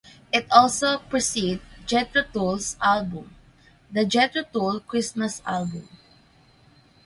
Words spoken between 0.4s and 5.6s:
also preceded Jethro Tull's album, "The Jethro Tull Christmas